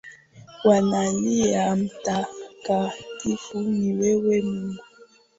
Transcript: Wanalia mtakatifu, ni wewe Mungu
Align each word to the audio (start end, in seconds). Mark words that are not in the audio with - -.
Wanalia 0.63 1.75
mtakatifu, 1.75 3.59
ni 3.61 3.93
wewe 3.93 4.41
Mungu 4.41 4.81